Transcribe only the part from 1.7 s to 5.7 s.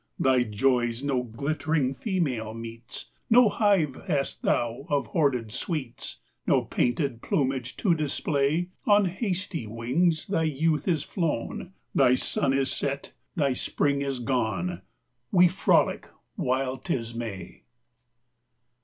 female meets, No hive hast thou of hoarded